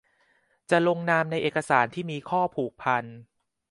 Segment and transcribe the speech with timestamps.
[0.69, 3.03] จะลงนามในเอกสารที่มีข้อผูกพัน